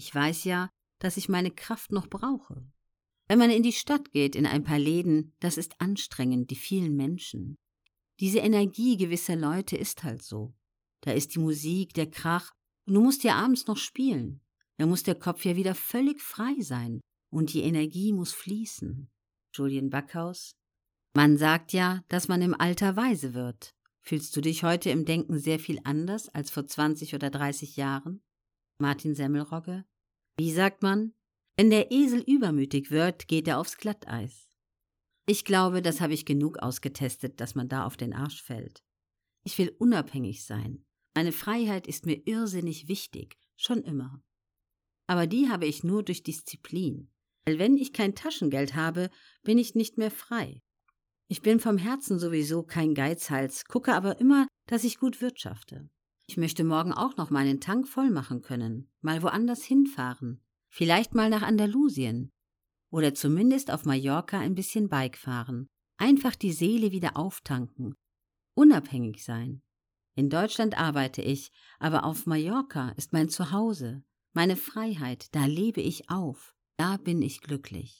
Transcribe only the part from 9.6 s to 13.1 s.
ist halt so. Da ist die Musik, der Krach, und du